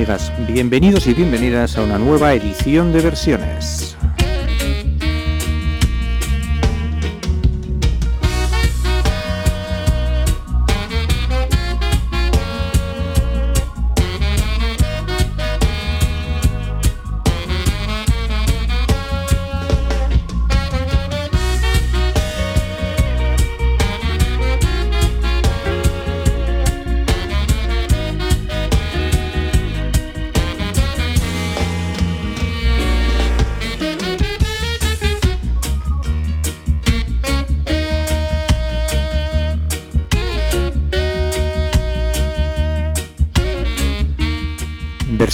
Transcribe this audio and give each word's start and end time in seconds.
Amigas, 0.00 0.32
bienvenidos 0.48 1.06
y 1.08 1.12
bienvenidas 1.12 1.76
a 1.76 1.82
una 1.82 1.98
nueva 1.98 2.32
edición 2.32 2.90
de 2.90 3.02
versiones. 3.02 3.79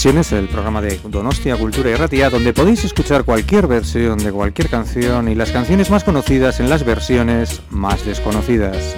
Versiones, 0.07 0.31
el 0.31 0.47
programa 0.47 0.81
de 0.81 1.01
Donostia 1.09 1.57
Cultura 1.57 1.91
y 1.91 1.97
Ratia, 1.97 2.31
donde 2.31 2.53
podéis 2.53 2.85
escuchar 2.85 3.25
cualquier 3.25 3.67
versión 3.67 4.19
de 4.19 4.31
cualquier 4.31 4.69
canción 4.69 5.29
y 5.29 5.35
las 5.35 5.51
canciones 5.51 5.91
más 5.91 6.05
conocidas 6.05 6.61
en 6.61 6.71
las 6.71 6.85
versiones 6.85 7.61
más 7.71 8.07
desconocidas. 8.07 8.95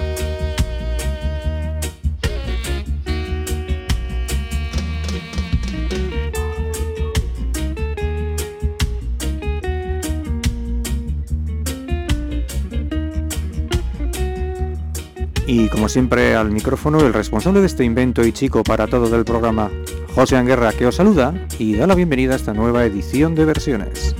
Y 15.51 15.67
como 15.67 15.89
siempre 15.89 16.35
al 16.35 16.51
micrófono 16.51 16.99
el 16.99 17.11
responsable 17.11 17.59
de 17.59 17.65
este 17.65 17.83
invento 17.83 18.23
y 18.23 18.31
chico 18.31 18.63
para 18.63 18.85
todo 18.85 19.09
del 19.09 19.25
programa, 19.25 19.71
José 20.13 20.37
Anguerra 20.37 20.73
que 20.73 20.85
os 20.85 20.93
saluda 20.93 21.33
y 21.57 21.75
da 21.75 21.87
la 21.87 21.95
bienvenida 21.95 22.33
a 22.33 22.35
esta 22.35 22.53
nueva 22.53 22.85
edición 22.85 23.33
de 23.33 23.45
versiones. 23.45 24.15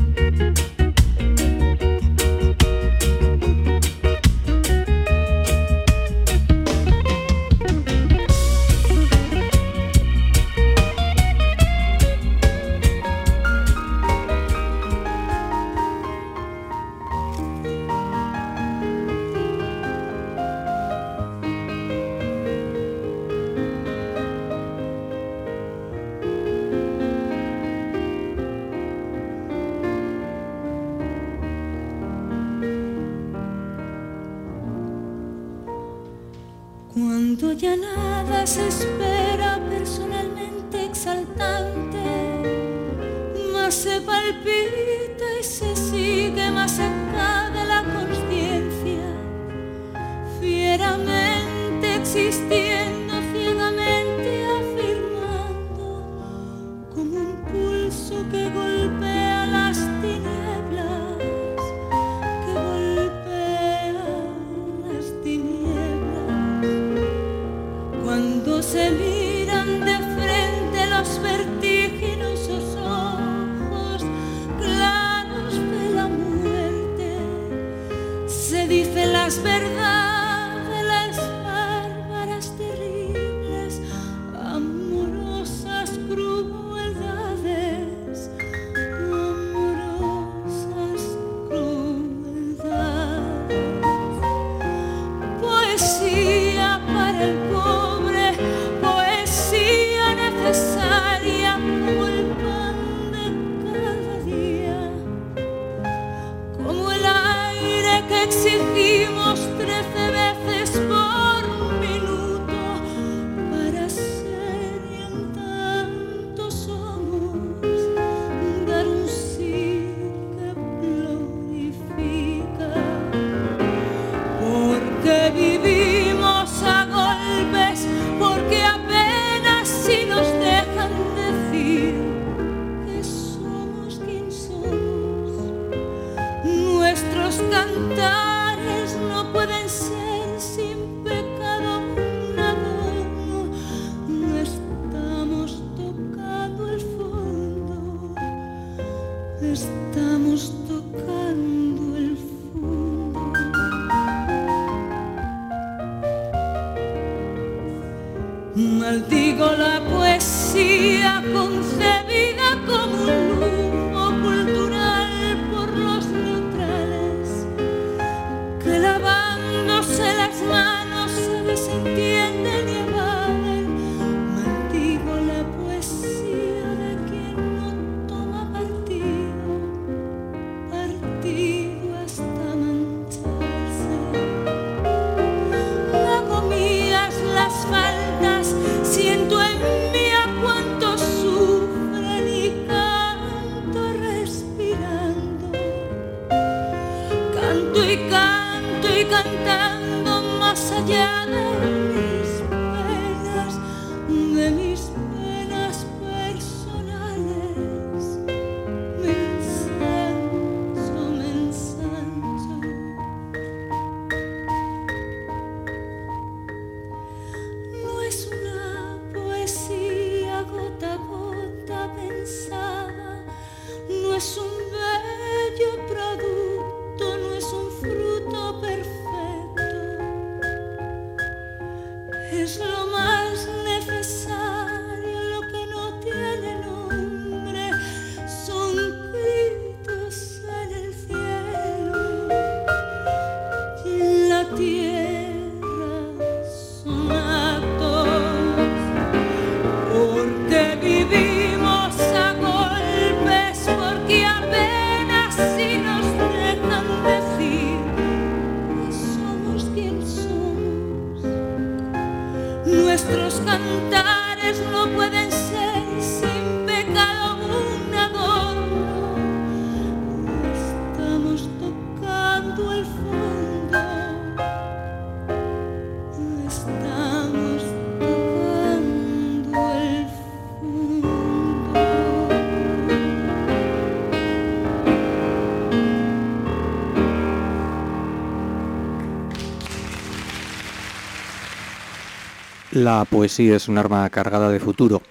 La 292.72 293.04
poesía 293.06 293.56
es 293.56 293.68
un 293.68 293.80
arma 293.80 294.08
cargada 294.12 294.48
de 294.50 294.60
futuro. 294.60 295.02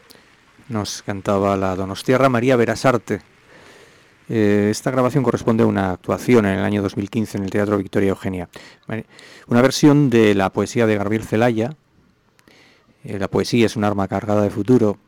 Nos 0.68 1.02
cantaba 1.02 1.56
la 1.56 1.74
donostiarra 1.74 2.28
María 2.28 2.54
Verasarte. 2.54 3.20
Eh, 4.28 4.68
esta 4.70 4.92
grabación 4.92 5.24
corresponde 5.24 5.64
a 5.64 5.66
una 5.66 5.90
actuación 5.90 6.46
en 6.46 6.56
el 6.56 6.64
año 6.64 6.82
2015 6.82 7.38
en 7.38 7.44
el 7.44 7.50
Teatro 7.50 7.76
Victoria 7.76 8.10
Eugenia. 8.10 8.48
Una 9.48 9.60
versión 9.60 10.08
de 10.08 10.36
la 10.36 10.52
poesía 10.52 10.86
de 10.86 10.98
Gabriel 10.98 11.24
Celaya. 11.24 11.74
Eh, 13.02 13.18
la 13.18 13.26
poesía 13.26 13.66
es 13.66 13.74
un 13.74 13.82
arma 13.82 14.06
cargada 14.06 14.42
de 14.42 14.50
futuro, 14.50 14.98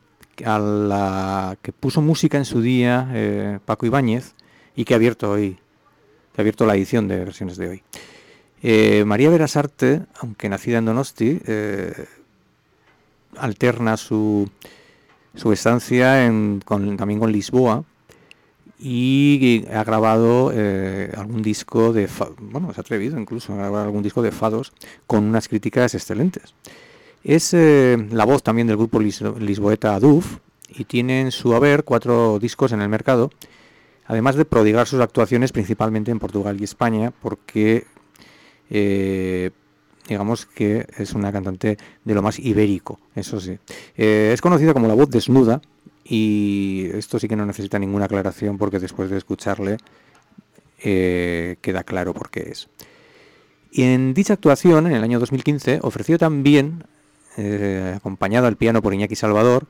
a 0.43 0.59
la 0.59 1.57
que 1.61 1.71
puso 1.71 2.01
música 2.01 2.37
en 2.37 2.45
su 2.45 2.59
día 2.59 3.09
eh, 3.13 3.59
Paco 3.63 3.85
Ibáñez 3.85 4.35
y 4.75 4.83
que 4.83 4.93
ha 4.93 4.97
abierto 4.97 5.31
hoy, 5.31 5.57
que 6.33 6.41
ha 6.41 6.43
abierto 6.43 6.65
la 6.65 6.75
edición 6.75 7.07
de 7.07 7.17
versiones 7.17 7.55
de 7.55 7.69
hoy. 7.69 7.83
María 9.05 9.29
Verasarte, 9.29 10.01
aunque 10.19 10.49
nacida 10.49 10.79
en 10.79 10.85
Donosti, 10.85 11.41
alterna 13.37 13.97
su, 13.97 14.49
su 15.35 15.51
estancia 15.51 16.13
también 16.95 17.19
con 17.19 17.31
Lisboa 17.31 17.83
y 18.81 19.63
ha 19.71 19.83
grabado 19.83 20.51
eh, 20.53 21.11
algún 21.15 21.43
disco 21.43 21.93
de, 21.93 22.09
bueno, 22.39 22.73
se 22.73 22.79
ha 22.79 22.81
atrevido 22.81 23.19
incluso 23.19 23.53
algún 23.53 24.01
disco 24.01 24.23
de 24.23 24.31
fados 24.31 24.73
con 25.05 25.23
unas 25.23 25.47
críticas 25.47 25.93
excelentes. 25.93 26.55
Es 27.23 27.53
eh, 27.53 28.07
la 28.09 28.25
voz 28.25 28.41
también 28.41 28.67
del 28.67 28.77
grupo 28.77 28.99
lisboeta 28.99 29.93
Aduf 29.93 30.37
y 30.67 30.85
tiene 30.85 31.21
en 31.21 31.31
su 31.31 31.53
haber 31.53 31.83
cuatro 31.83 32.39
discos 32.39 32.71
en 32.71 32.81
el 32.81 32.89
mercado, 32.89 33.29
además 34.07 34.35
de 34.35 34.45
prodigar 34.45 34.87
sus 34.87 34.99
actuaciones 34.99 35.51
principalmente 35.51 36.09
en 36.09 36.17
Portugal 36.17 36.57
y 36.59 36.63
España, 36.63 37.11
porque 37.21 37.85
eh, 38.71 39.51
digamos 40.07 40.45
que 40.45 40.85
es 40.97 41.13
una 41.13 41.31
cantante 41.31 41.77
de 42.03 42.13
lo 42.13 42.21
más 42.21 42.39
ibérico, 42.39 42.99
eso 43.15 43.39
sí. 43.39 43.57
Eh, 43.95 44.31
es 44.33 44.41
conocida 44.41 44.73
como 44.73 44.87
la 44.87 44.93
voz 44.93 45.09
desnuda 45.09 45.61
y 46.03 46.87
esto 46.93 47.19
sí 47.19 47.27
que 47.27 47.35
no 47.35 47.45
necesita 47.45 47.79
ninguna 47.79 48.05
aclaración 48.05 48.57
porque 48.57 48.79
después 48.79 49.09
de 49.09 49.17
escucharle 49.17 49.77
eh, 50.83 51.57
queda 51.61 51.83
claro 51.83 52.13
por 52.13 52.29
qué 52.29 52.49
es. 52.51 52.69
Y 53.71 53.83
en 53.83 54.13
dicha 54.13 54.33
actuación, 54.33 54.87
en 54.87 54.93
el 54.93 55.03
año 55.03 55.19
2015, 55.19 55.79
ofreció 55.83 56.17
también, 56.17 56.83
eh, 57.37 57.93
acompañado 57.95 58.47
al 58.47 58.57
piano 58.57 58.81
por 58.81 58.93
Iñaki 58.93 59.15
Salvador, 59.15 59.67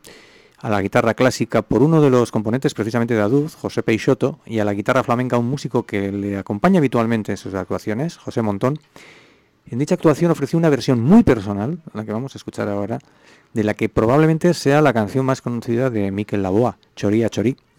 a 0.57 0.69
la 0.69 0.81
guitarra 0.81 1.13
clásica 1.13 1.61
por 1.61 1.83
uno 1.83 2.01
de 2.01 2.09
los 2.09 2.31
componentes 2.31 2.73
precisamente 2.73 3.13
de 3.13 3.21
Aduz, 3.21 3.55
José 3.55 3.83
Peixoto, 3.83 4.39
y 4.45 4.59
a 4.59 4.65
la 4.65 4.73
guitarra 4.73 5.03
flamenca 5.03 5.37
un 5.37 5.47
músico 5.47 5.83
que 5.83 6.11
le 6.11 6.37
acompaña 6.37 6.79
habitualmente 6.79 7.31
en 7.31 7.37
sus 7.37 7.53
actuaciones, 7.53 8.17
José 8.17 8.41
Montón, 8.41 8.79
en 9.71 9.79
dicha 9.79 9.95
actuación 9.95 10.31
ofreció 10.31 10.59
una 10.59 10.69
versión 10.69 11.01
muy 11.01 11.23
personal, 11.23 11.79
la 11.93 12.03
que 12.03 12.11
vamos 12.11 12.35
a 12.35 12.37
escuchar 12.37 12.67
ahora, 12.67 12.99
de 13.53 13.63
la 13.63 13.73
que 13.73 13.87
probablemente 13.87 14.53
sea 14.53 14.81
la 14.81 14.93
canción 14.93 15.25
más 15.25 15.41
conocida 15.41 15.89
de 15.89 16.11
Miquel 16.11 16.43
Laboa, 16.43 16.77
Choría 16.95 17.29
Chorí. 17.29 17.55
and 17.55 17.70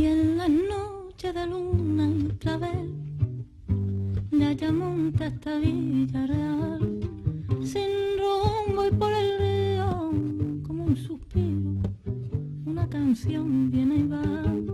Y 0.00 0.06
en 0.06 0.38
la 0.38 0.48
noche 0.48 1.30
de 1.30 1.46
luna 1.46 2.08
y 2.08 2.28
clavel, 2.38 2.90
de 4.30 4.44
Ayamonte 4.46 5.24
hasta 5.24 5.58
Villarreal, 5.58 7.00
sin 7.62 7.90
rumbo 8.18 8.86
y 8.86 8.90
por 8.92 9.12
el 9.12 9.38
río, 9.38 10.10
como 10.66 10.84
un 10.84 10.96
suspiro, 10.96 11.82
una 12.64 12.88
canción 12.88 13.70
viene 13.70 13.96
y 13.96 14.04
va, 14.04 14.69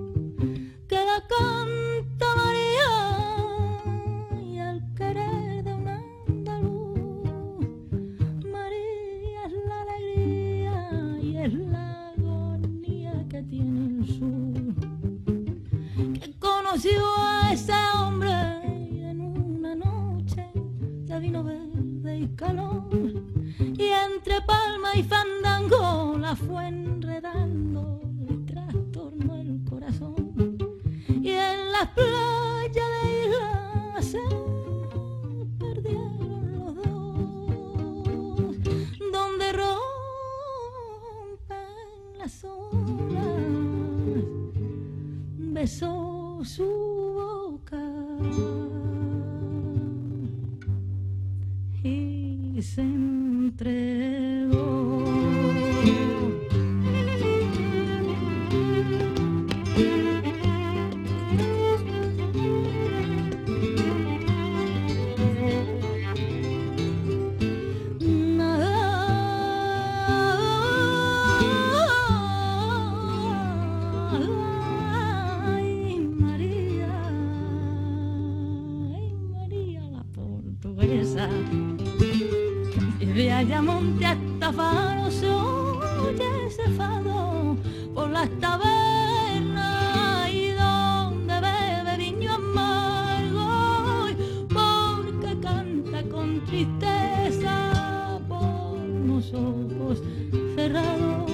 portuguesa. 80.86 81.28
De 83.14 83.32
Ayamonte 83.32 84.04
hasta 84.06 84.52
Faro 84.52 85.10
se 85.10 85.28
oye 85.30 86.46
ese 86.46 86.68
fado 86.76 87.56
por 87.94 88.10
las 88.10 88.28
tabernas 88.40 90.28
y 90.30 90.50
donde 90.50 91.34
bebe 91.40 91.96
viño 91.96 92.34
amargo 92.34 94.08
y 94.10 94.14
porque 94.52 95.40
canta 95.40 96.02
con 96.10 96.44
tristeza 96.44 98.20
por 98.28 98.78
unos 98.78 99.32
ojos 99.32 100.02
cerrados 100.54 101.30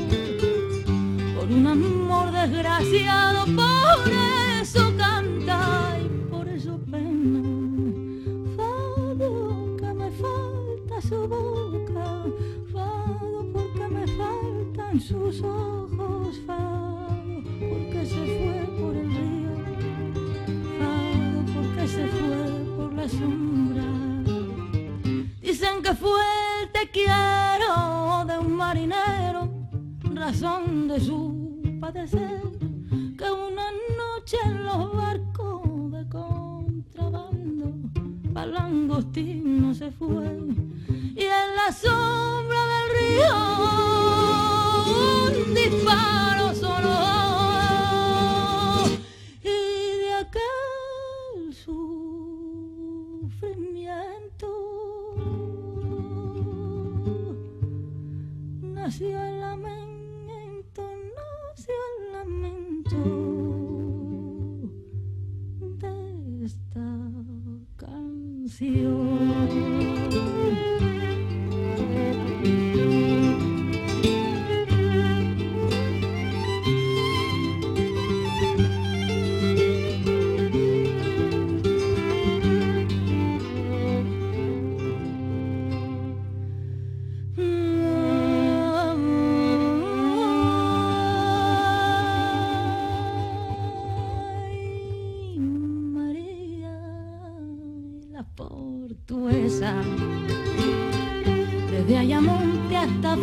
por 1.34 1.50
un 1.50 1.66
amor 1.66 2.30
desgraciado, 2.30 3.44
por 3.46 4.21
sus 15.12 15.42
ojos, 15.42 16.40
fado 16.46 17.06
porque 17.60 18.06
se 18.06 18.22
fue 18.36 18.64
por 18.80 18.96
el 18.96 19.10
río, 19.10 19.54
fado 20.78 21.40
porque 21.54 21.86
se 21.86 22.06
fue 22.06 22.36
por 22.76 22.94
la 22.94 23.08
sombra. 23.08 23.84
Dicen 25.42 25.82
que 25.82 25.94
fue 25.94 26.20
el 26.62 26.72
te 26.72 26.90
quiero 26.90 28.24
de 28.26 28.38
un 28.38 28.56
marinero, 28.56 29.50
razón 30.14 30.88
de 30.88 30.98
su 30.98 31.60
padecer, 31.78 32.40
que 33.18 33.30
una 33.30 33.68
noche 34.00 34.38
en 34.46 34.64
los 34.64 34.96
barcos 34.96 35.92
de 35.92 36.08
contrabando, 36.08 37.74
para 38.32 38.46
langostino 38.46 39.74
se 39.74 39.90
fue, 39.90 40.38
y 41.14 41.24
en 41.40 41.48
la 41.58 41.70
sombra 41.70 42.60
del 42.72 42.86
río 42.96 43.91
un 45.64 45.70
disparo 45.70 46.41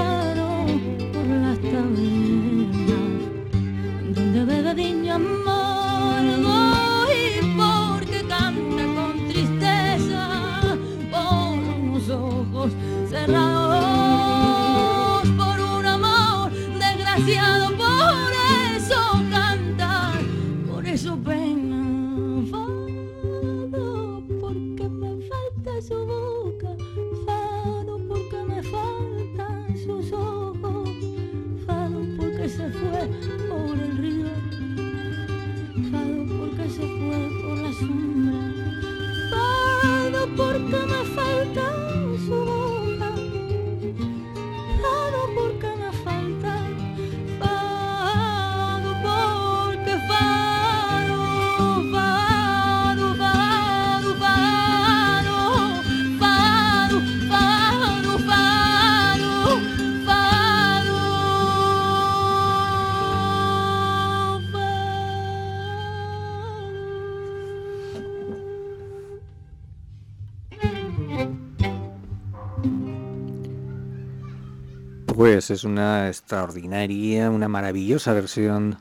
Pues 75.48 75.60
es 75.60 75.64
una 75.64 76.10
extraordinaria, 76.10 77.32
una 77.32 77.48
maravillosa 77.48 78.12
versión 78.12 78.80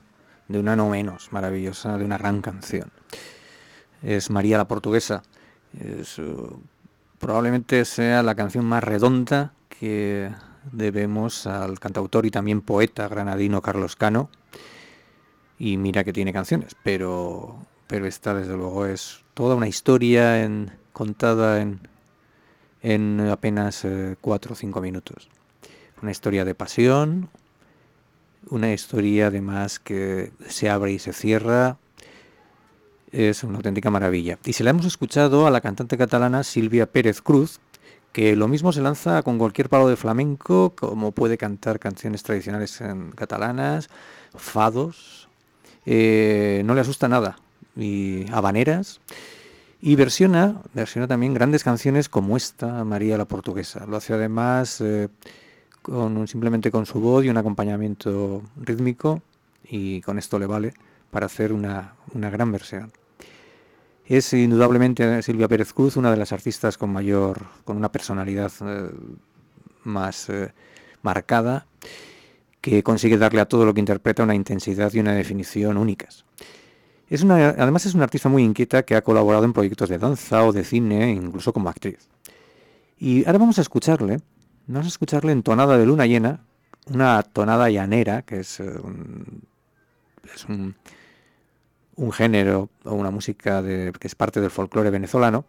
de 0.48 0.58
una 0.58 0.74
no 0.74 0.88
menos 0.90 1.28
maravillosa, 1.30 1.96
de 1.96 2.04
una 2.04 2.18
gran 2.18 2.42
canción. 2.42 2.90
Es 4.02 4.30
María 4.30 4.58
la 4.58 4.66
Portuguesa. 4.66 5.22
Uh, 5.74 6.56
probablemente 7.20 7.84
sea 7.84 8.24
la 8.24 8.34
canción 8.34 8.64
más 8.64 8.82
redonda 8.82 9.52
que 9.68 10.32
debemos 10.72 11.46
al 11.46 11.78
cantautor 11.78 12.26
y 12.26 12.32
también 12.32 12.62
poeta 12.62 13.06
granadino 13.06 13.62
Carlos 13.62 13.94
Cano. 13.94 14.28
Y 15.60 15.76
mira 15.76 16.02
que 16.02 16.12
tiene 16.12 16.32
canciones, 16.32 16.74
pero, 16.82 17.64
pero 17.86 18.06
esta 18.06 18.34
desde 18.34 18.56
luego 18.56 18.86
es 18.86 19.22
toda 19.34 19.54
una 19.54 19.68
historia 19.68 20.42
en, 20.42 20.72
contada 20.92 21.60
en, 21.60 21.78
en 22.82 23.20
apenas 23.30 23.84
eh, 23.84 24.16
cuatro 24.20 24.54
o 24.54 24.56
cinco 24.56 24.80
minutos. 24.80 25.28
Una 26.02 26.10
historia 26.10 26.44
de 26.44 26.54
pasión, 26.54 27.30
una 28.50 28.72
historia 28.72 29.28
además 29.28 29.78
que 29.78 30.32
se 30.48 30.68
abre 30.68 30.92
y 30.92 30.98
se 30.98 31.12
cierra. 31.12 31.78
Es 33.12 33.44
una 33.44 33.56
auténtica 33.56 33.90
maravilla. 33.90 34.38
Y 34.44 34.52
se 34.52 34.62
la 34.62 34.70
hemos 34.70 34.84
escuchado 34.84 35.46
a 35.46 35.50
la 35.50 35.60
cantante 35.60 35.96
catalana 35.96 36.44
Silvia 36.44 36.86
Pérez 36.86 37.22
Cruz, 37.22 37.60
que 38.12 38.36
lo 38.36 38.48
mismo 38.48 38.72
se 38.72 38.82
lanza 38.82 39.22
con 39.22 39.38
cualquier 39.38 39.68
palo 39.68 39.88
de 39.88 39.96
flamenco, 39.96 40.74
como 40.76 41.12
puede 41.12 41.38
cantar 41.38 41.78
canciones 41.78 42.22
tradicionales 42.22 42.80
en 42.80 43.12
catalanas, 43.12 43.88
fados, 44.34 45.28
eh, 45.86 46.62
no 46.64 46.74
le 46.74 46.80
asusta 46.80 47.08
nada, 47.08 47.38
y 47.76 48.30
habaneras, 48.32 49.00
y 49.80 49.94
versiona, 49.96 50.62
versiona 50.74 51.06
también 51.06 51.34
grandes 51.34 51.62
canciones 51.62 52.08
como 52.08 52.36
esta, 52.36 52.84
María 52.84 53.18
la 53.18 53.26
Portuguesa. 53.26 53.86
Lo 53.86 53.96
hace 53.96 54.14
además 54.14 54.80
eh, 54.80 55.08
con, 55.86 56.26
simplemente 56.26 56.72
con 56.72 56.84
su 56.84 56.98
voz 56.98 57.24
y 57.24 57.28
un 57.28 57.36
acompañamiento 57.36 58.42
rítmico, 58.60 59.22
y 59.68 60.00
con 60.00 60.18
esto 60.18 60.36
le 60.38 60.46
vale 60.46 60.74
para 61.12 61.26
hacer 61.26 61.52
una, 61.52 61.94
una 62.12 62.28
gran 62.28 62.50
versión. 62.50 62.90
Es 64.04 64.32
indudablemente 64.32 65.22
Silvia 65.22 65.46
Pérez 65.46 65.72
Cruz, 65.72 65.96
una 65.96 66.10
de 66.10 66.16
las 66.16 66.32
artistas 66.32 66.76
con 66.76 66.90
mayor, 66.90 67.46
con 67.64 67.76
una 67.76 67.92
personalidad 67.92 68.52
eh, 68.62 68.90
más 69.84 70.28
eh, 70.28 70.52
marcada, 71.02 71.66
que 72.60 72.82
consigue 72.82 73.16
darle 73.16 73.40
a 73.40 73.46
todo 73.46 73.64
lo 73.64 73.72
que 73.72 73.80
interpreta 73.80 74.24
una 74.24 74.34
intensidad 74.34 74.92
y 74.92 74.98
una 74.98 75.14
definición 75.14 75.76
únicas. 75.76 76.24
Es 77.08 77.22
una, 77.22 77.50
además 77.50 77.86
es 77.86 77.94
una 77.94 78.02
artista 78.02 78.28
muy 78.28 78.42
inquieta 78.42 78.82
que 78.82 78.96
ha 78.96 79.02
colaborado 79.02 79.44
en 79.44 79.52
proyectos 79.52 79.88
de 79.88 79.98
danza 79.98 80.44
o 80.44 80.52
de 80.52 80.64
cine, 80.64 81.12
incluso 81.12 81.52
como 81.52 81.68
actriz. 81.68 82.08
Y 82.98 83.24
ahora 83.24 83.38
vamos 83.38 83.58
a 83.58 83.62
escucharle, 83.62 84.18
vamos 84.66 84.86
a 84.86 84.88
escucharle 84.88 85.32
en 85.32 85.42
tonada 85.42 85.78
de 85.78 85.86
luna 85.86 86.06
llena, 86.06 86.40
una 86.86 87.22
tonada 87.22 87.70
llanera, 87.70 88.22
que 88.22 88.40
es, 88.40 88.60
eh, 88.60 88.72
es 90.34 90.44
un, 90.46 90.76
un 91.96 92.12
género 92.12 92.68
o 92.84 92.94
una 92.94 93.10
música 93.10 93.62
que 93.62 93.92
es 94.00 94.14
parte 94.14 94.40
del 94.40 94.50
folclore 94.50 94.90
venezolano, 94.90 95.44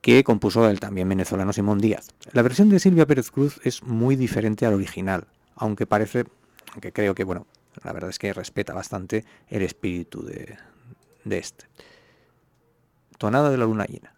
que 0.00 0.24
compuso 0.24 0.68
el 0.68 0.80
también 0.80 1.08
venezolano 1.08 1.52
Simón 1.52 1.78
Díaz. 1.78 2.08
La 2.32 2.42
versión 2.42 2.68
de 2.68 2.78
Silvia 2.78 3.06
Pérez 3.06 3.30
Cruz 3.30 3.60
es 3.64 3.82
muy 3.82 4.16
diferente 4.16 4.66
al 4.66 4.74
original, 4.74 5.26
aunque 5.56 5.86
parece, 5.86 6.24
aunque 6.72 6.92
creo 6.92 7.14
que, 7.14 7.24
bueno, 7.24 7.46
la 7.84 7.92
verdad 7.92 8.10
es 8.10 8.18
que 8.18 8.32
respeta 8.32 8.74
bastante 8.74 9.24
el 9.48 9.62
espíritu 9.62 10.24
de, 10.24 10.58
de 11.24 11.38
este. 11.38 11.66
Tonada 13.18 13.50
de 13.50 13.56
la 13.56 13.64
luna 13.64 13.86
llena. 13.86 14.12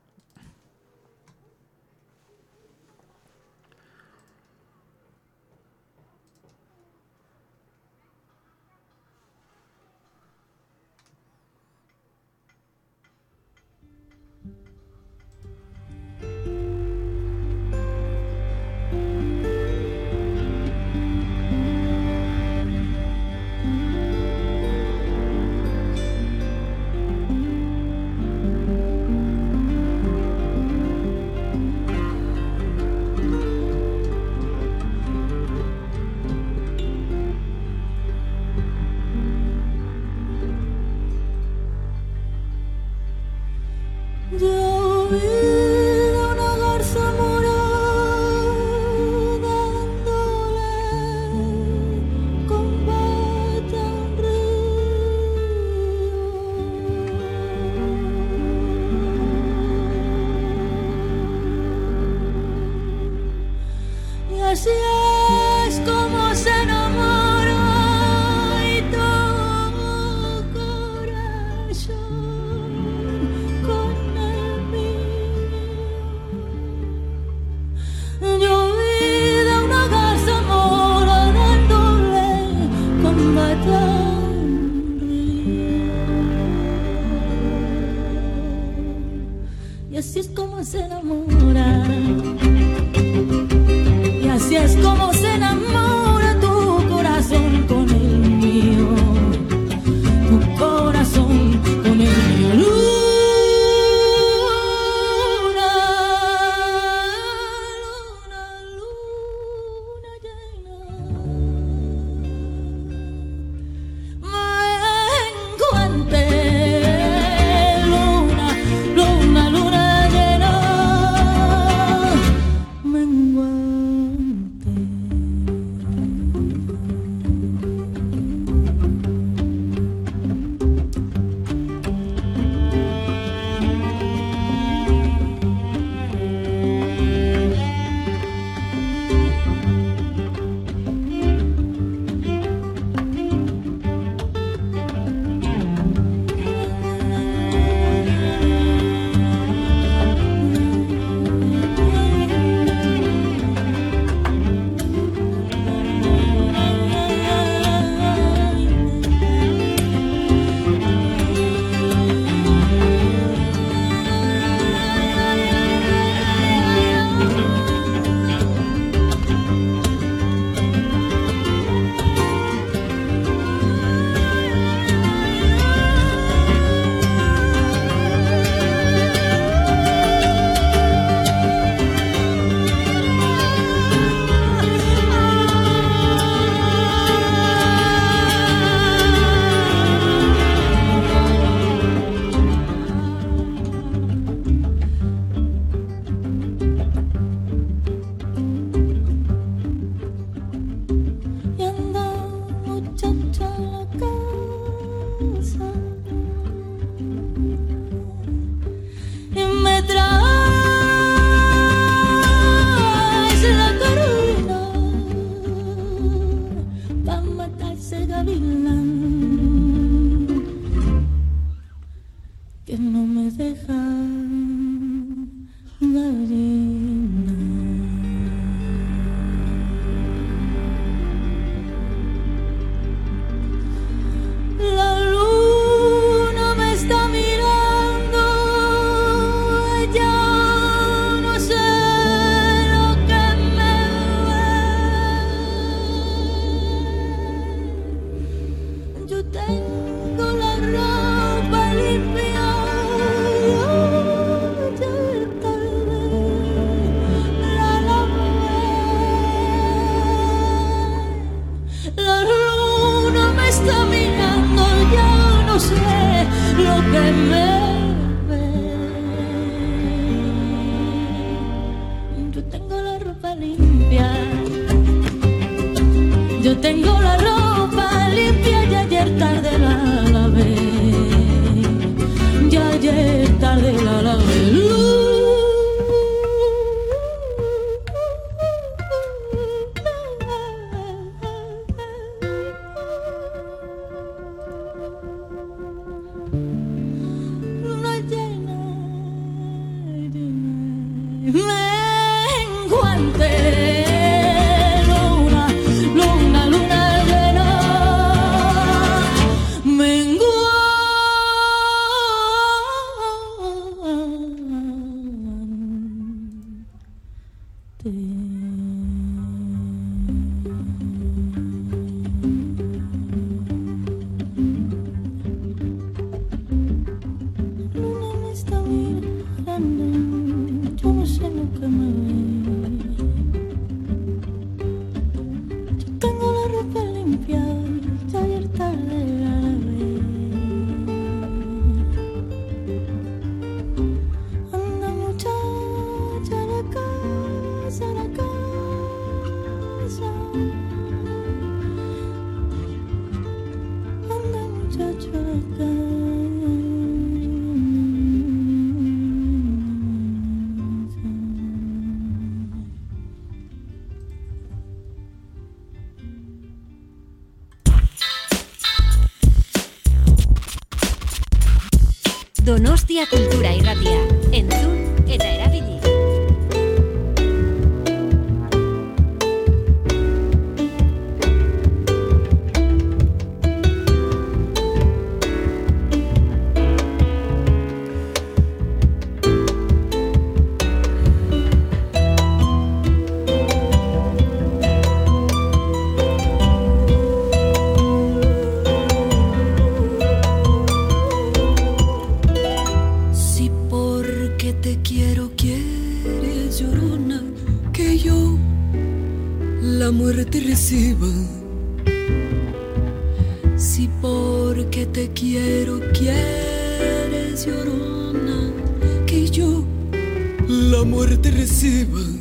La 420.76 420.82
muerte 420.84 421.30
reciba. 421.30 422.13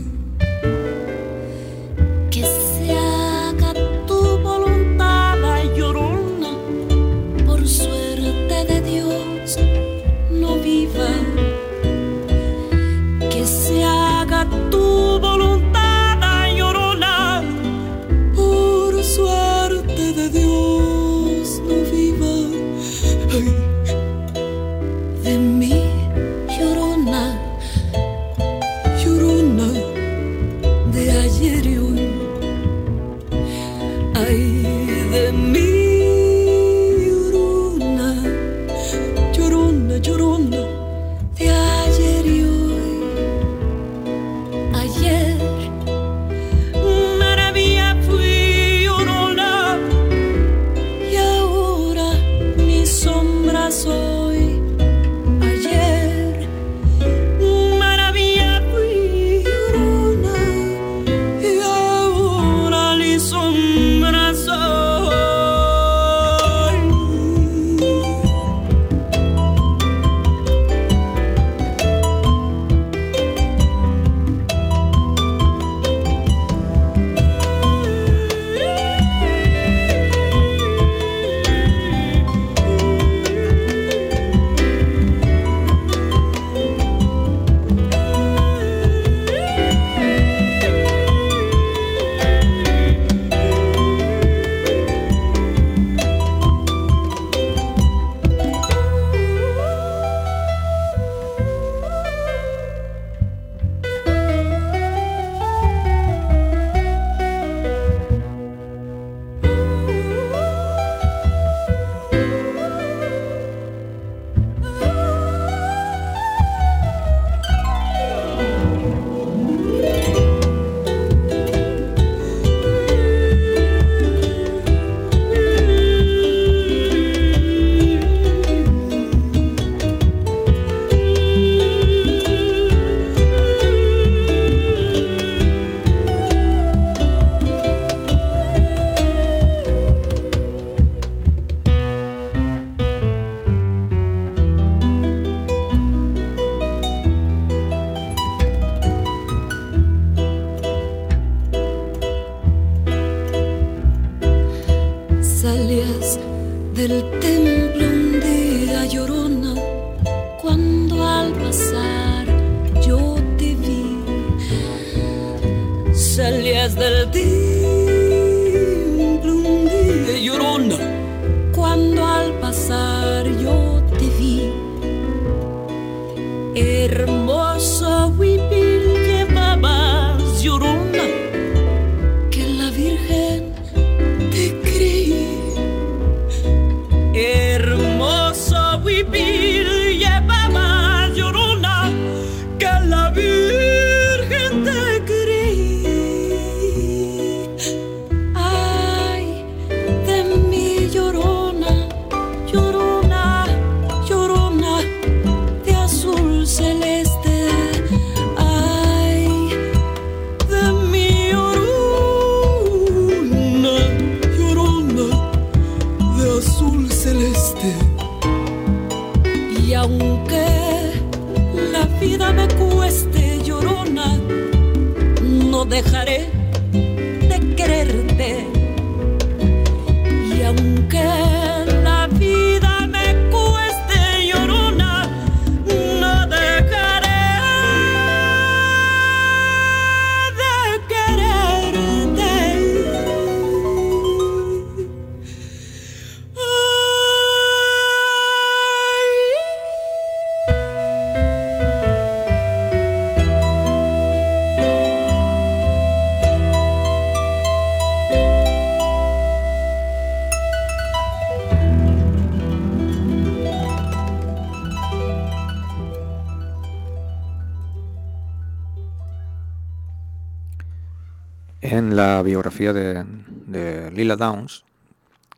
De 272.59 273.91
Lila 273.91 274.15
Downs, 274.15 274.63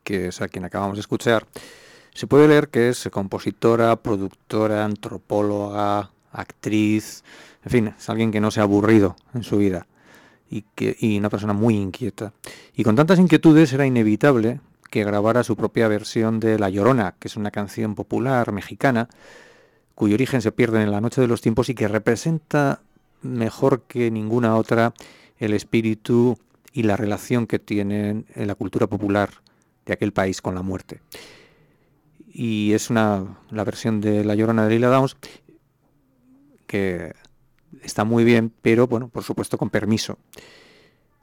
que 0.03 0.27
es 0.27 0.41
a 0.41 0.47
quien 0.47 0.65
acabamos 0.65 0.97
de 0.97 1.01
escuchar, 1.01 1.47
se 2.13 2.27
puede 2.27 2.47
leer 2.47 2.69
que 2.69 2.89
es 2.89 3.09
compositora, 3.11 3.95
productora, 3.97 4.85
antropóloga, 4.85 6.11
actriz, 6.31 7.23
en 7.63 7.71
fin, 7.71 7.93
es 7.97 8.09
alguien 8.09 8.31
que 8.31 8.39
no 8.39 8.51
se 8.51 8.59
ha 8.59 8.63
aburrido 8.63 9.15
en 9.33 9.43
su 9.43 9.57
vida 9.57 9.87
y, 10.49 10.63
que, 10.75 10.95
y 10.99 11.17
una 11.17 11.29
persona 11.29 11.53
muy 11.53 11.75
inquieta. 11.75 12.31
Y 12.75 12.83
con 12.83 12.95
tantas 12.95 13.19
inquietudes 13.19 13.73
era 13.73 13.85
inevitable 13.85 14.61
que 14.91 15.03
grabara 15.03 15.43
su 15.43 15.55
propia 15.55 15.87
versión 15.87 16.39
de 16.39 16.59
La 16.59 16.69
Llorona, 16.69 17.15
que 17.19 17.27
es 17.27 17.35
una 17.35 17.51
canción 17.51 17.95
popular 17.95 18.51
mexicana 18.51 19.09
cuyo 19.95 20.15
origen 20.15 20.41
se 20.41 20.51
pierde 20.51 20.83
en 20.83 20.91
la 20.91 21.01
noche 21.01 21.21
de 21.21 21.27
los 21.27 21.41
tiempos 21.41 21.69
y 21.69 21.75
que 21.75 21.87
representa 21.87 22.81
mejor 23.21 23.83
que 23.87 24.11
ninguna 24.11 24.55
otra 24.55 24.93
el 25.39 25.53
espíritu 25.53 26.37
y 26.75 26.83
la 26.83 26.97
relación 26.97 27.47
que 27.47 27.57
tienen 27.57 28.25
en 28.35 28.47
la 28.47 28.55
cultura 28.55 28.85
popular 28.87 29.29
de 29.85 29.93
aquel 29.93 30.11
país 30.11 30.41
con 30.41 30.55
la 30.55 30.61
muerte. 30.61 30.99
Y 32.27 32.73
es 32.73 32.89
una 32.89 33.37
la 33.49 33.63
versión 33.63 34.01
de 34.01 34.25
La 34.25 34.35
Llorona 34.35 34.65
de 34.65 34.75
Lila 34.75 34.89
Downs 34.89 35.15
que 36.67 37.13
está 37.81 38.03
muy 38.03 38.25
bien, 38.25 38.51
pero 38.61 38.87
bueno, 38.87 39.07
por 39.07 39.23
supuesto 39.23 39.57
con 39.57 39.69
permiso. 39.69 40.17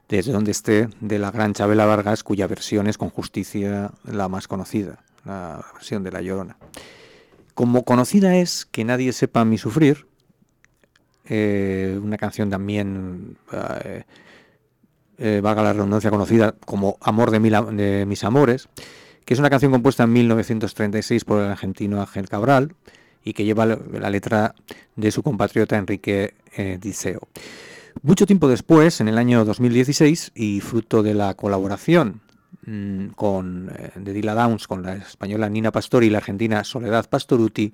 Desde 0.09 0.31
donde 0.31 0.49
esté 0.49 0.89
de 1.01 1.19
la 1.19 1.29
gran 1.29 1.53
Chabela 1.53 1.85
Vargas, 1.85 2.23
cuya 2.23 2.47
versión 2.47 2.87
es 2.87 2.97
con 2.97 3.11
justicia 3.11 3.91
la 4.05 4.27
más 4.29 4.47
conocida, 4.47 5.03
la 5.23 5.63
versión 5.75 6.03
de 6.03 6.11
La 6.11 6.21
Llorona. 6.21 6.57
Como 7.53 7.85
conocida 7.85 8.37
es 8.37 8.65
Que 8.65 8.83
nadie 8.83 9.13
sepa 9.13 9.45
mi 9.45 9.59
sufrir, 9.59 10.07
eh, 11.25 11.99
una 12.01 12.17
canción 12.17 12.49
también, 12.49 13.37
eh, 13.51 14.03
eh, 15.17 15.41
valga 15.41 15.63
la 15.63 15.73
redundancia, 15.73 16.09
conocida 16.09 16.53
como 16.65 16.97
Amor 17.01 17.31
de, 17.31 17.39
mil, 17.39 17.55
de, 17.73 18.05
mis 18.05 18.23
amores, 18.23 18.69
que 19.25 19.33
es 19.33 19.39
una 19.39 19.49
canción 19.49 19.71
compuesta 19.71 20.03
en 20.03 20.13
1936 20.13 21.25
por 21.25 21.41
el 21.41 21.51
argentino 21.51 22.01
Ángel 22.01 22.27
Cabral 22.27 22.75
y 23.23 23.33
que 23.33 23.45
lleva 23.45 23.65
la 23.65 24.09
letra 24.09 24.53
de 24.95 25.11
su 25.11 25.23
compatriota 25.23 25.77
Enrique 25.77 26.33
eh, 26.55 26.77
Diceo. 26.81 27.21
Mucho 28.01 28.25
tiempo 28.25 28.47
después, 28.47 28.99
en 28.99 29.07
el 29.07 29.17
año 29.17 29.45
2016, 29.45 30.31
y 30.35 30.59
fruto 30.59 31.03
de 31.03 31.13
la 31.13 31.35
colaboración 31.35 32.21
mmm, 32.65 33.07
con, 33.09 33.71
eh, 33.77 33.91
de 33.95 34.13
Dila 34.13 34.33
Downs 34.33 34.67
con 34.67 34.83
la 34.83 34.95
española 34.95 35.47
Nina 35.47 35.71
Pastori 35.71 36.07
y 36.07 36.09
la 36.09 36.17
argentina 36.17 36.63
Soledad 36.63 37.07
Pastoruti, 37.07 37.73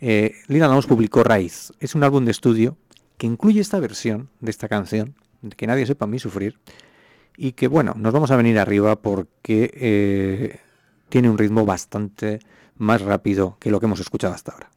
eh, 0.00 0.34
Lila 0.48 0.66
Downs 0.66 0.86
publicó 0.86 1.22
Raíz. 1.22 1.72
Es 1.80 1.94
un 1.94 2.04
álbum 2.04 2.24
de 2.24 2.32
estudio 2.32 2.76
que 3.16 3.26
incluye 3.26 3.60
esta 3.60 3.80
versión 3.80 4.28
de 4.40 4.50
esta 4.50 4.68
canción, 4.68 5.14
que 5.56 5.66
nadie 5.66 5.86
sepa 5.86 6.04
a 6.04 6.08
mí 6.08 6.18
sufrir, 6.18 6.58
y 7.36 7.52
que 7.52 7.68
bueno, 7.68 7.94
nos 7.96 8.12
vamos 8.12 8.30
a 8.30 8.36
venir 8.36 8.58
arriba 8.58 8.96
porque 8.96 9.70
eh, 9.74 10.60
tiene 11.08 11.30
un 11.30 11.38
ritmo 11.38 11.64
bastante 11.64 12.40
más 12.76 13.02
rápido 13.02 13.56
que 13.58 13.70
lo 13.70 13.80
que 13.80 13.86
hemos 13.86 14.00
escuchado 14.00 14.34
hasta 14.34 14.52
ahora. 14.52 14.70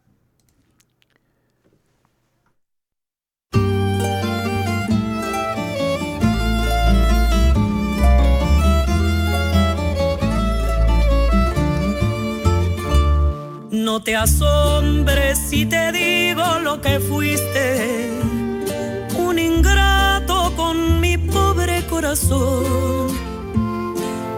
No 13.72 14.02
te 14.02 14.16
asombres 14.16 15.38
si 15.38 15.66
te 15.66 15.92
digo 15.92 16.44
lo 16.64 16.82
que 16.82 17.00
fuiste, 17.00 18.25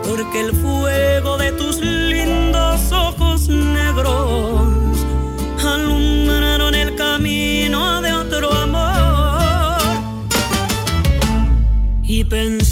porque 0.03 0.41
el 0.41 0.51
fuego 0.51 1.37
de 1.37 1.51
tus 1.51 1.79
lindos 1.79 2.91
ojos 2.91 3.49
negros 3.49 4.97
alumbraron 5.63 6.73
el 6.73 6.95
camino 6.95 8.01
de 8.01 8.13
otro 8.13 8.51
amor. 8.51 9.77
Y 12.03 12.23
pensar 12.23 12.66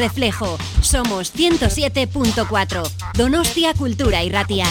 reflejo, 0.00 0.58
somos 0.80 1.32
107.4. 1.34 2.90
Donostia 3.14 3.74
Cultura 3.74 4.24
y 4.24 4.30
Ratia. 4.30 4.66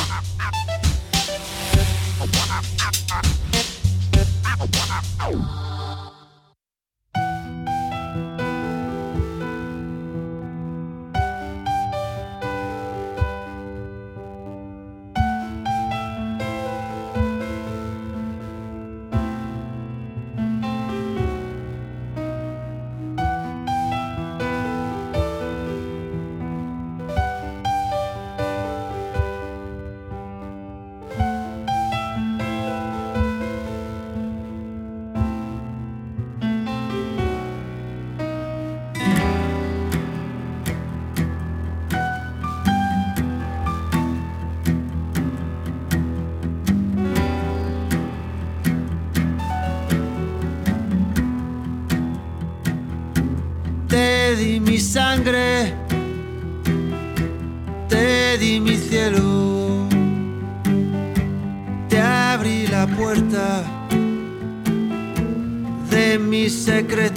Mis 66.87 67.08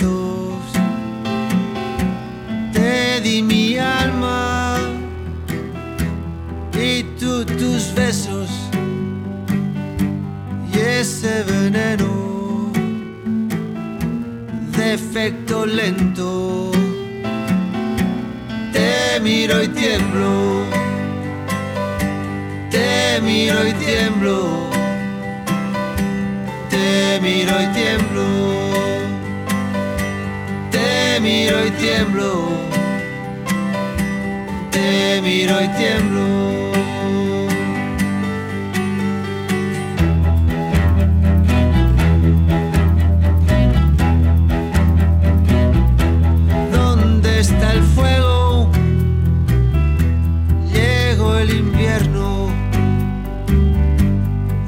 el 51.43 51.59
invierno. 51.59 52.49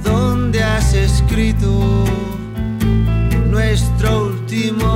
¿Dónde 0.02 0.60
has 0.62 0.92
escrito 0.92 1.68
nuestro 3.48 4.24
último 4.24 4.93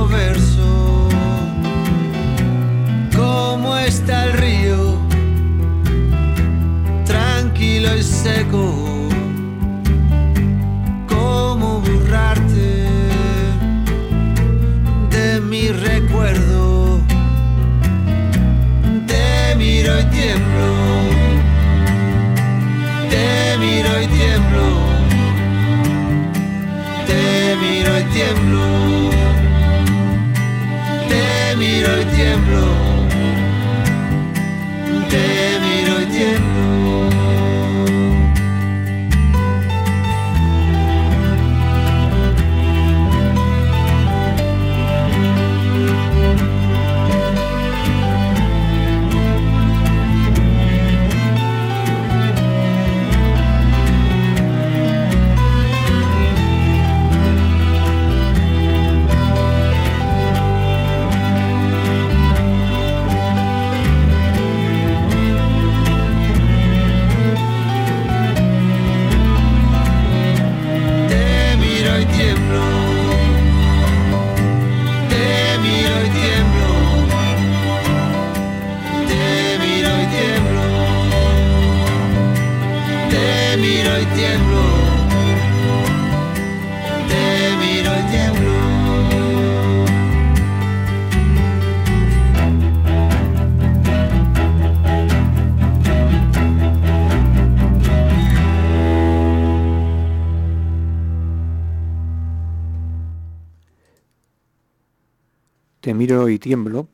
Miro 105.93 106.29
y 106.29 106.39
tiemblo, 106.39 106.87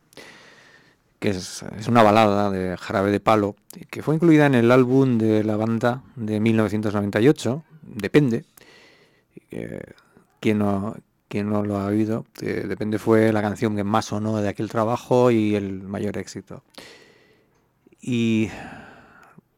que 1.19 1.29
es, 1.29 1.63
una 1.87 2.03
balada 2.03 2.51
de 2.51 2.77
Jarabe 2.77 3.11
de 3.11 3.19
Palo, 3.19 3.55
que 3.89 4.03
fue 4.03 4.15
incluida 4.15 4.45
en 4.45 4.55
el 4.55 4.71
álbum 4.71 5.17
de 5.17 5.43
la 5.43 5.55
banda 5.55 6.03
de 6.15 6.39
1998, 6.39 7.63
Depende. 7.81 8.45
Eh, 9.51 9.79
quien 10.39 10.59
no, 10.59 10.95
no 11.31 11.63
lo 11.63 11.77
ha 11.77 11.85
oído, 11.85 12.25
eh, 12.41 12.65
Depende 12.67 12.99
fue 12.99 13.31
la 13.31 13.41
canción 13.41 13.75
que 13.75 13.83
más 13.83 14.05
sonó 14.05 14.41
de 14.41 14.49
aquel 14.49 14.69
trabajo 14.69 15.31
y 15.31 15.55
el 15.55 15.83
mayor 15.83 16.17
éxito. 16.17 16.63
Y 18.01 18.49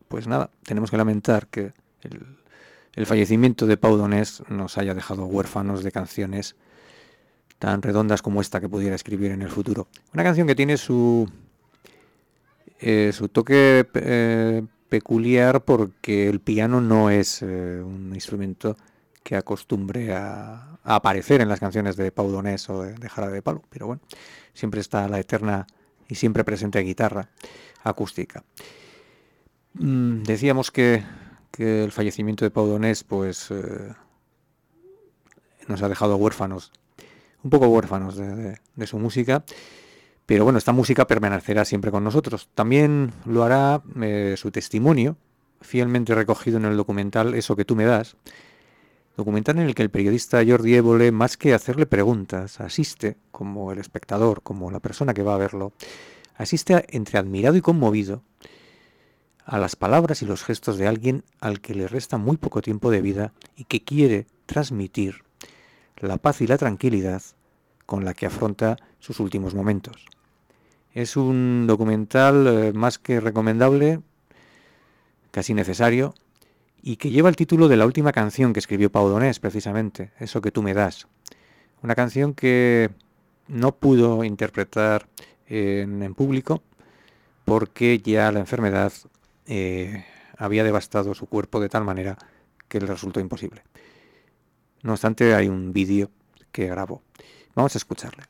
pues 0.07 0.27
nada, 0.27 0.49
tenemos 0.63 0.91
que 0.91 0.97
lamentar 0.97 1.47
que 1.47 1.73
el, 2.01 2.38
el 2.93 3.05
fallecimiento 3.05 3.65
de 3.65 3.77
Pau 3.77 3.97
Donés 3.97 4.43
nos 4.49 4.77
haya 4.77 4.93
dejado 4.93 5.25
huérfanos 5.25 5.83
de 5.83 5.91
canciones 5.91 6.55
tan 7.60 7.82
redondas 7.82 8.22
como 8.22 8.41
esta 8.41 8.60
que 8.60 8.70
pudiera 8.70 8.95
escribir 8.95 9.32
en 9.32 9.41
el 9.41 9.49
futuro. 9.49 9.88
Una 10.14 10.24
canción 10.24 10.47
que 10.47 10.55
tiene 10.55 10.78
su 10.78 11.28
eh, 12.80 13.12
su 13.12 13.28
toque 13.30 13.88
eh, 13.95 14.64
peculiar 14.88 15.64
porque 15.64 16.30
el 16.30 16.39
piano 16.39 16.80
no 16.80 17.10
es 17.10 17.41
eh, 17.41 17.82
un 17.84 18.12
instrumento 18.14 18.78
que 19.24 19.36
acostumbre 19.36 20.14
a, 20.14 20.78
aparecer 20.84 21.41
en 21.41 21.49
las 21.49 21.60
canciones 21.60 21.97
de 21.97 22.12
Pau 22.12 22.30
Donés 22.30 22.70
o 22.70 22.84
de, 22.84 22.93
de 22.93 23.10
Jara 23.10 23.30
de 23.30 23.41
Palo, 23.41 23.64
pero 23.70 23.88
bueno, 23.88 24.01
siempre 24.53 24.80
está 24.80 25.10
la 25.10 25.20
eterna 25.20 25.68
y 26.08 26.16
siempre 26.16 26.45
presente 26.45 26.80
guitarra 26.80 27.30
acústica. 27.84 28.43
Mm, 29.74 30.24
decíamos 30.24 30.72
que, 30.72 31.03
el 31.58 31.91
fallecimiento 31.91 32.45
de 32.45 32.51
Pau 32.51 32.68
Donés 32.68 33.03
pues 33.03 33.51
nos 35.68 35.82
ha 35.82 35.89
dejado 35.89 36.16
huérfanos, 36.16 36.72
un 37.48 37.50
poco 37.50 37.68
huérfanos 37.70 38.18
de, 38.18 38.88
su 38.88 39.00
música, 39.00 39.45
Pero 40.26 40.43
bueno, 40.43 40.60
esta 40.60 40.74
música 40.74 41.08
permanecerá 41.08 41.64
siempre 41.64 41.91
con 41.91 42.04
nosotros. 42.04 42.50
También 42.54 43.14
lo 43.24 43.43
hará 43.45 43.82
eh, 44.02 44.36
su 44.38 44.52
testimonio, 44.52 45.16
fielmente 45.62 46.14
recogido 46.14 46.58
en 46.58 46.66
el 46.66 46.76
documental 46.76 47.34
Eso 47.34 47.56
que 47.56 47.64
tú 47.64 47.78
me 47.78 47.86
das, 47.86 48.18
documental 49.16 49.60
en 49.60 49.64
el 49.64 49.76
que 49.76 49.84
el 49.84 49.89
periodista 49.89 50.43
Jordi 50.45 50.76
Évole, 50.76 51.14
más 51.14 51.38
que 51.38 51.54
hacerle 51.54 51.86
preguntas, 51.86 52.60
asiste, 52.60 53.16
como 53.32 53.72
el 53.72 53.80
espectador, 53.80 54.41
como 54.43 54.70
la 54.70 54.82
persona 54.82 55.14
que 55.14 55.24
va 55.24 55.36
a 55.36 55.38
verlo, 55.38 55.72
asiste 56.36 56.86
entre 56.89 57.18
admirado 57.18 57.56
y 57.56 57.62
conmovido 57.62 58.24
a 59.45 59.58
las 59.58 59.78
palabras 59.78 60.22
y 60.22 60.26
los 60.26 60.43
gestos 60.43 60.78
de 60.78 60.88
alguien 60.88 61.24
al 61.39 61.62
que 61.62 61.74
le 61.74 61.88
resta 61.88 62.18
muy 62.18 62.36
poco 62.36 62.62
tiempo 62.62 62.91
de 62.91 63.02
vida 63.02 63.32
y 63.56 63.64
que 63.64 63.86
quiere 63.86 64.28
transmitir 64.45 65.24
la 66.02 66.18
paz 66.18 66.41
y 66.41 66.48
la 66.48 66.58
tranquilidad 66.58 67.22
con 67.88 68.05
la 68.05 68.13
que 68.13 68.27
afronta 68.27 68.77
sus 68.99 69.19
últimos 69.19 69.55
momentos. 69.55 70.05
Es 70.93 71.17
un 71.17 71.65
documental 71.65 72.45
eh, 72.47 72.73
más 72.73 72.99
que 72.99 73.19
recomendable, 73.19 74.01
casi 75.31 75.55
necesario, 75.55 76.13
y 76.83 76.97
que 76.97 77.09
lleva 77.09 77.29
el 77.29 77.35
título 77.35 77.67
de 77.67 77.77
la 77.77 77.85
última 77.85 78.11
canción 78.11 78.53
que 78.53 78.59
escribió 78.59 78.91
Pau 78.91 79.07
Donés, 79.07 79.39
precisamente, 79.39 80.11
Eso 80.19 80.41
que 80.41 80.51
tú 80.51 80.61
me 80.61 80.73
das. 80.73 81.07
Una 81.81 81.95
canción 81.95 82.33
que 82.33 82.89
no 83.47 83.75
pudo 83.75 84.23
interpretar 84.23 85.07
en, 85.47 86.13
público 86.13 86.61
porque 87.45 87.99
ya 87.99 88.31
la 88.31 88.39
enfermedad 88.39 88.91
eh, 89.45 90.05
había 90.38 90.65
devastado 90.65 91.13
su 91.13 91.27
cuerpo 91.27 91.61
de 91.61 91.69
tal 91.69 91.85
manera 91.85 92.17
que 92.67 92.81
le 92.81 92.88
resultó 92.88 93.21
imposible. 93.21 93.63
No 94.83 94.91
obstante, 94.91 95.33
hay 95.33 95.47
un 95.47 95.71
vídeo 95.71 96.11
que 96.51 96.67
grabó. 96.67 97.01
Vamos 97.58 97.74
a 97.74 97.80
escucharle. 97.80 98.24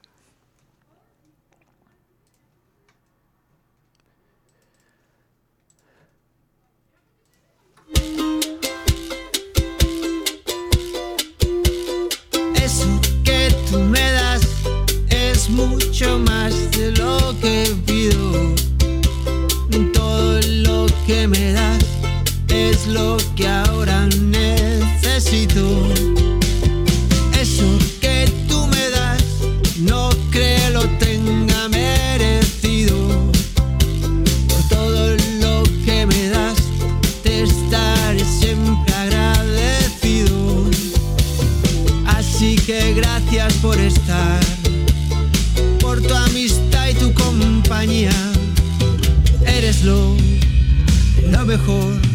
mucho 15.49 16.19
más 16.19 16.53
de 16.71 16.91
lo 16.91 17.35
que 17.41 17.75
pido. 17.85 18.55
Todo 19.93 20.39
lo 20.63 20.85
que 21.05 21.27
me 21.27 21.51
das 21.51 21.83
es 22.49 22.87
lo 22.87 23.17
que 23.35 23.47
ahora 23.47 24.07
necesito. 24.21 26.16
Por 43.61 43.79
estar 43.79 44.39
tu 46.01 46.13
amistad 46.13 46.89
y 46.89 46.93
tu 46.93 47.13
compañía. 47.13 48.11
Eres 49.45 49.83
lo 49.83 50.15
mejor 51.45 52.06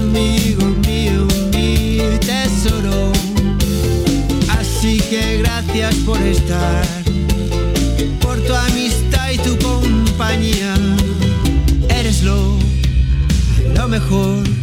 amigo 0.00 0.64
mío, 0.86 1.26
mi 1.52 1.98
tesoro. 2.20 3.12
Así 4.58 4.98
que 5.10 5.38
gracias 5.38 5.94
por 6.06 6.20
estar, 6.22 6.86
por 8.20 8.38
tu 8.40 8.54
amistad 8.54 9.30
y 9.32 9.38
tu 9.38 9.58
compañía. 9.58 10.74
Eres 11.88 12.22
lo, 12.22 12.58
lo 13.74 13.88
mejor 13.88 14.57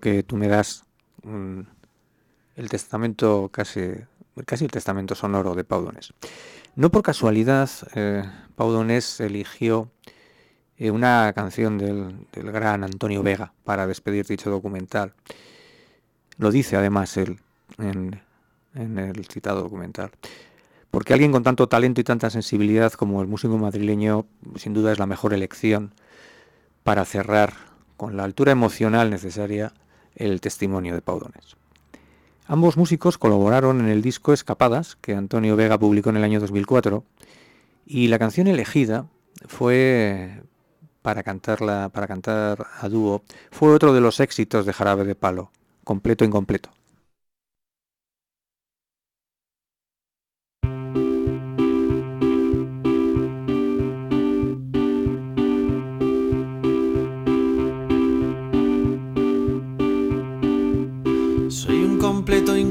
que 0.00 0.22
tú 0.22 0.36
me 0.36 0.48
das, 0.48 0.84
mm, 1.22 1.60
el 2.56 2.68
testamento 2.68 3.48
casi, 3.52 3.80
casi 4.46 4.64
el 4.64 4.70
testamento 4.70 5.14
sonoro 5.14 5.54
de 5.54 5.64
Pau 5.64 5.82
Donés. 5.82 6.12
No 6.76 6.90
por 6.90 7.02
casualidad, 7.02 7.68
eh, 7.94 8.24
Pau 8.54 8.70
Donés 8.70 9.20
eligió 9.20 9.90
eh, 10.78 10.90
una 10.90 11.32
canción 11.34 11.78
del, 11.78 12.26
del 12.32 12.52
gran 12.52 12.84
Antonio 12.84 13.22
Vega 13.22 13.52
para 13.64 13.86
despedir 13.86 14.26
dicho 14.26 14.50
documental. 14.50 15.12
Lo 16.38 16.50
dice 16.50 16.76
además 16.76 17.16
él 17.16 17.38
en 17.78 18.98
el 18.98 19.26
citado 19.26 19.62
documental. 19.62 20.10
Porque 20.92 21.14
alguien 21.14 21.32
con 21.32 21.42
tanto 21.42 21.68
talento 21.68 22.00
y 22.00 22.04
tanta 22.04 22.28
sensibilidad 22.28 22.92
como 22.92 23.22
el 23.22 23.28
músico 23.28 23.56
madrileño, 23.56 24.26
sin 24.56 24.74
duda 24.74 24.92
es 24.92 24.98
la 24.98 25.06
mejor 25.06 25.32
elección 25.32 25.94
para 26.82 27.04
cerrar 27.06 27.54
con 28.02 28.16
la 28.16 28.24
altura 28.24 28.50
emocional 28.50 29.10
necesaria 29.10 29.72
el 30.16 30.40
testimonio 30.40 30.92
de 30.92 31.02
Paudones. 31.02 31.54
Ambos 32.46 32.76
músicos 32.76 33.16
colaboraron 33.16 33.78
en 33.78 33.88
el 33.88 34.02
disco 34.02 34.32
Escapadas, 34.32 34.96
que 34.96 35.14
Antonio 35.14 35.54
Vega 35.54 35.78
publicó 35.78 36.10
en 36.10 36.16
el 36.16 36.24
año 36.24 36.40
2004, 36.40 37.04
y 37.86 38.08
la 38.08 38.18
canción 38.18 38.48
elegida 38.48 39.06
fue 39.46 40.42
para 41.00 41.22
cantarla, 41.22 41.90
para 41.90 42.08
cantar 42.08 42.66
a 42.80 42.88
dúo, 42.88 43.22
fue 43.52 43.72
otro 43.72 43.94
de 43.94 44.00
los 44.00 44.18
éxitos 44.18 44.66
de 44.66 44.72
Jarabe 44.72 45.04
de 45.04 45.14
Palo, 45.14 45.52
completo 45.84 46.24
incompleto. 46.24 46.70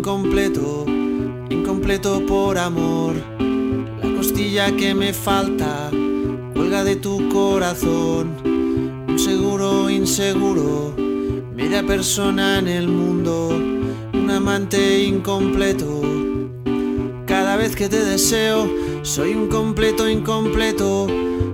Incompleto, 0.02 0.84
incompleto 1.52 2.26
por 2.26 2.58
amor. 2.58 3.14
La 4.02 4.12
costilla 4.18 4.76
que 4.76 4.96
me 4.96 5.14
falta 5.14 5.92
cuelga 6.56 6.84
de 6.84 6.96
tu 6.96 7.30
corazón. 7.30 8.36
Un 9.08 9.20
seguro 9.20 9.92
inseguro, 9.92 10.96
media 11.56 11.86
persona 11.86 12.58
en 12.58 12.68
el 12.68 12.88
mundo, 12.88 13.50
un 14.12 14.32
amante 14.32 15.04
incompleto. 15.04 16.02
Cada 17.28 17.56
vez 17.56 17.76
que 17.76 17.88
te 17.88 18.04
deseo, 18.04 18.68
soy 19.04 19.36
un 19.36 19.50
completo 19.50 20.10
incompleto. 20.10 21.06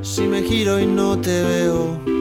Si 0.01 0.21
me 0.21 0.41
giro 0.41 0.79
y 0.79 0.85
no 0.85 1.19
te 1.19 1.43
veo. 1.43 2.16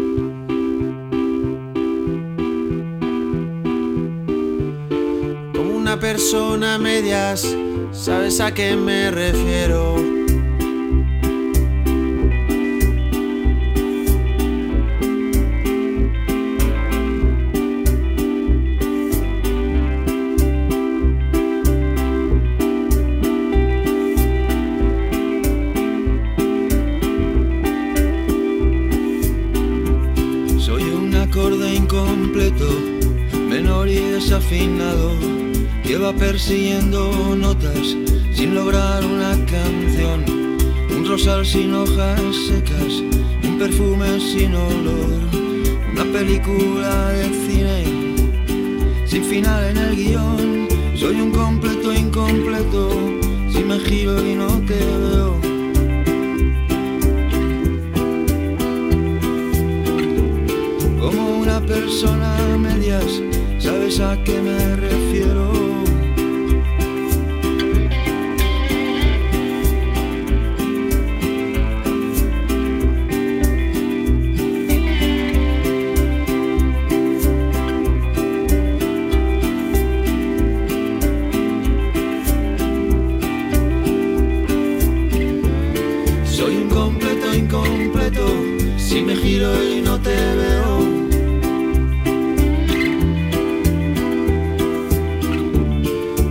Persona 6.13 6.79
medias, 6.79 7.45
¿sabes 7.91 8.39
a 8.39 8.55
qué 8.55 8.77
me 8.77 9.11
refiero? 9.11 10.26
Persiguiendo 36.47 37.35
notas 37.35 37.97
sin 38.33 38.55
lograr 38.55 39.05
una 39.05 39.33
canción. 39.47 40.25
Un 40.97 41.05
rosal 41.05 41.45
sin 41.45 41.75
hojas 41.75 42.21
secas, 42.47 43.03
un 43.43 43.59
perfume 43.59 44.21
sin 44.21 44.55
olor, 44.55 45.23
una 45.93 46.05
película 46.13 47.09
de 47.09 47.25
cine 47.47 47.85
sin 49.07 49.25
final 49.25 49.71
en 49.71 49.77
el 49.77 49.97
guion. 49.97 50.69
Soy 50.95 51.21
un 51.21 51.33
completo 51.33 51.93
incompleto, 51.93 52.91
si 53.51 53.65
me 53.65 53.81
giro 53.81 54.25
y 54.25 54.37
no 54.37 54.47
te 54.69 54.79
veo. 54.79 55.41
como 61.01 61.39
una 61.41 61.61
persona 61.61 62.37
a 62.37 62.57
medias, 62.57 63.21
¿sabes 63.59 63.99
a 63.99 64.17
qué 64.23 64.41
me 64.41 64.77
refiero? 64.77 65.66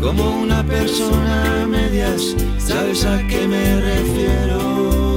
Como 0.06 0.38
una 0.38 0.64
persona 0.64 1.64
a 1.64 1.66
medias, 1.66 2.36
¿sabes 2.60 3.03
a 3.06 3.26
qué 3.26 3.47
me 3.47 3.82
refiero? 3.82 5.14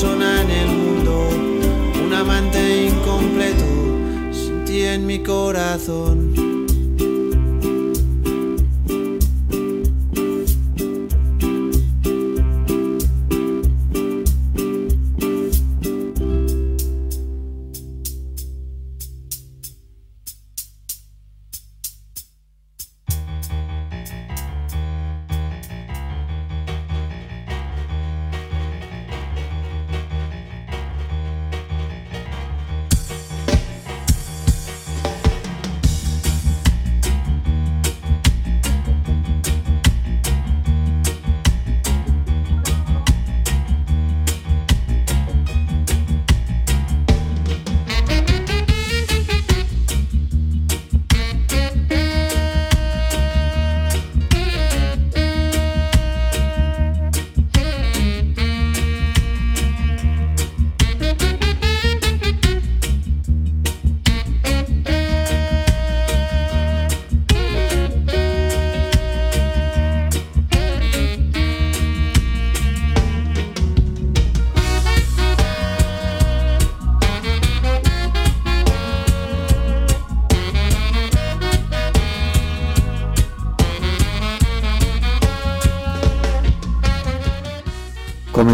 Persona 0.00 0.40
en 0.40 0.50
el 0.50 0.68
mundo, 0.68 1.28
un 2.06 2.14
amante 2.14 2.86
incompleto, 2.86 4.32
sin 4.32 4.64
ti 4.64 4.80
en 4.80 5.04
mi 5.04 5.18
corazón. 5.18 6.19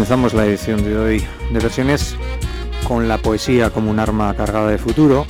Comenzamos 0.07 0.35
la 0.35 0.45
edición 0.45 0.85
de 0.85 0.97
hoy 0.97 1.23
de 1.51 1.59
versiones 1.59 2.15
con 2.87 3.09
la 3.09 3.17
poesía 3.17 3.71
como 3.71 3.91
un 3.91 3.99
arma 3.99 4.33
cargada 4.37 4.69
de 4.69 4.77
futuro 4.77 5.25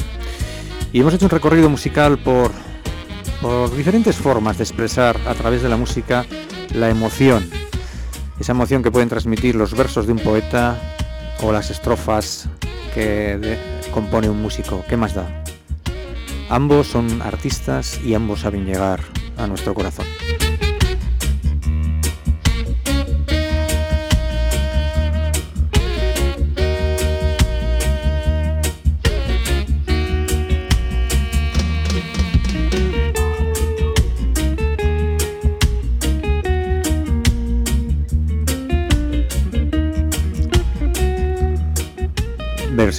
y 0.94 1.00
hemos 1.00 1.16
hecho 1.16 1.26
un 1.26 1.32
recorrido 1.32 1.68
musical 1.68 2.20
por, 2.20 2.52
por 3.42 3.76
diferentes 3.76 4.16
formas 4.18 4.60
de 4.60 4.66
expresar 4.66 5.18
a 5.26 5.34
través 5.34 5.64
de 5.64 5.70
la 5.70 5.78
música 5.78 6.28
la 6.76 6.92
emoción, 6.92 7.50
esa 8.40 8.52
emoción 8.52 8.84
que 8.84 8.92
pueden 8.92 9.10
transmitir 9.10 9.56
los 9.56 9.76
versos 9.76 10.06
de 10.06 10.14
un 10.14 10.20
poeta 10.20 10.80
o 11.42 11.52
las 11.52 11.72
estrofas 11.72 12.48
que 12.94 13.58
compone 13.92 14.30
un 14.30 14.40
músico, 14.40 14.86
¿qué 14.88 14.96
más 14.96 15.16
da? 15.16 15.44
Ambos 16.52 16.86
son 16.86 17.24
artistas 17.24 18.00
y 18.06 18.14
ambos 18.14 18.42
saben 18.42 18.68
llegar 18.68 19.00
a 19.40 19.48
nuestro 19.48 19.74
corazón. 19.74 20.06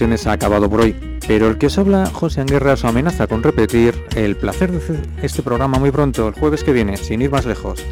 Versiones 0.08 0.26
ha 0.26 0.32
acabado 0.32 0.70
por 0.70 0.80
hoy, 0.80 0.96
pero 1.26 1.48
el 1.48 1.58
que 1.58 1.66
os 1.66 1.76
habla, 1.76 2.06
José 2.06 2.40
Anguerra, 2.40 2.72
os 2.72 2.84
amenaza 2.84 3.26
con 3.26 3.42
repetir 3.42 3.94
el 4.16 4.36
placer 4.36 4.70
de 4.70 4.78
hacer 4.78 5.00
este 5.22 5.42
programa 5.42 5.78
muy 5.78 5.90
pronto, 5.90 6.28
el 6.28 6.34
jueves 6.34 6.64
que 6.64 6.72
viene, 6.72 6.96
sin 6.96 7.20
ir 7.20 7.30
más 7.30 7.44
lejos, 7.44 7.84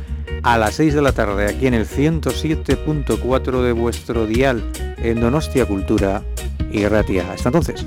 a 0.42 0.56
las 0.56 0.76
6 0.76 0.94
de 0.94 1.02
la 1.02 1.12
tarde, 1.12 1.46
aquí 1.46 1.66
en 1.66 1.74
el 1.74 1.86
107.4 1.86 3.62
de 3.62 3.72
vuestro 3.72 4.26
dial, 4.26 4.62
en 4.96 5.20
Donostia 5.20 5.66
Cultura 5.66 6.22
y 6.70 6.80
Gratia. 6.82 7.32
Hasta 7.32 7.50
entonces. 7.50 7.84